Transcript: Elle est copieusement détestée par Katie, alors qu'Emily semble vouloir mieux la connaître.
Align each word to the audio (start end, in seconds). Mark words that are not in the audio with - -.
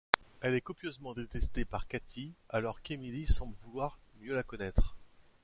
Elle 0.41 0.55
est 0.55 0.61
copieusement 0.61 1.13
détestée 1.13 1.63
par 1.63 1.87
Katie, 1.87 2.33
alors 2.49 2.81
qu'Emily 2.81 3.27
semble 3.27 3.55
vouloir 3.67 3.99
mieux 4.19 4.33
la 4.33 4.41
connaître. 4.41 4.97